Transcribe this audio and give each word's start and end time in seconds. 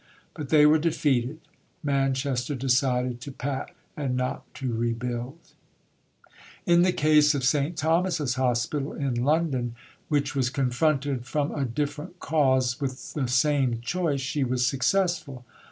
But 0.33 0.49
they 0.49 0.65
were 0.65 0.79
defeated. 0.79 1.39
Manchester 1.83 2.55
decided 2.55 3.21
to 3.21 3.31
patch 3.31 3.71
and 3.95 4.17
not 4.17 4.51
to 4.55 4.73
rebuild. 4.73 5.37
In 6.65 6.81
the 6.81 6.91
case 6.91 7.35
of 7.35 7.43
St. 7.43 7.77
Thomas's 7.77 8.33
Hospital 8.33 8.93
in 8.93 9.13
London, 9.23 9.75
which 10.09 10.33
was 10.35 10.49
confronted 10.49 11.27
from 11.27 11.51
a 11.53 11.65
different 11.65 12.19
cause 12.19 12.81
with 12.81 13.13
the 13.13 13.27
same 13.27 13.79
choice, 13.81 14.21
she 14.21 14.43
was 14.43 14.65
successful. 14.65 15.45